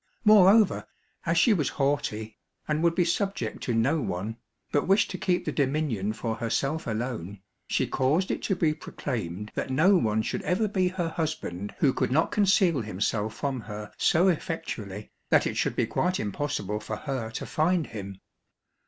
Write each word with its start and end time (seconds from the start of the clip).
Moreover, 0.25 0.87
as 1.27 1.37
she 1.37 1.53
was 1.53 1.69
haughty, 1.77 2.35
and 2.67 2.81
would 2.81 2.95
be 2.95 3.05
subject 3.05 3.61
to 3.61 3.73
no 3.75 4.01
one, 4.01 4.37
but 4.71 4.87
wished 4.87 5.11
to 5.11 5.19
keep 5.19 5.45
the 5.45 5.51
dominion 5.51 6.11
for 6.11 6.37
herself 6.37 6.87
alone, 6.87 7.39
she 7.67 7.85
caused 7.85 8.31
it 8.31 8.41
to 8.41 8.55
be 8.55 8.73
proclaimed 8.73 9.51
that 9.53 9.69
no 9.69 9.95
one 9.97 10.23
should 10.23 10.41
ever 10.41 10.67
be 10.67 10.87
her 10.87 11.09
husband 11.09 11.75
who 11.77 11.93
could 11.93 12.11
not 12.11 12.31
conceal 12.31 12.81
himself 12.81 13.35
from 13.35 13.59
her 13.61 13.91
so 13.95 14.27
effectually, 14.27 15.11
that 15.29 15.45
it 15.45 15.55
should 15.55 15.75
be 15.75 15.85
quite 15.85 16.19
impossible 16.19 16.79
for 16.79 16.95
her 16.97 17.29
to 17.29 17.45
find 17.45 17.85
him. 17.85 18.19